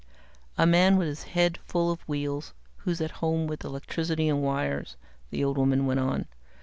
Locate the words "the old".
5.29-5.59